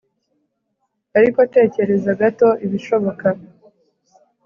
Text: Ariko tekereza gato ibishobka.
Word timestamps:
Ariko 1.17 1.39
tekereza 1.55 2.11
gato 2.19 2.47
ibishobka. 2.65 3.27